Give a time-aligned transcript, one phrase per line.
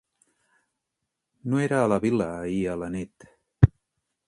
[1.51, 3.31] No era a la vil·la ahir a la nit.